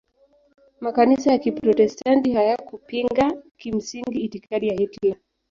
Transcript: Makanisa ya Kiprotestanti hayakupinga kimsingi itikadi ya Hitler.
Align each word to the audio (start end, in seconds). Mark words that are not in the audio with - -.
Makanisa 0.83 1.27
ya 1.31 1.39
Kiprotestanti 1.43 2.27
hayakupinga 2.37 3.25
kimsingi 3.57 4.19
itikadi 4.19 4.67
ya 4.67 4.73
Hitler. 4.79 5.17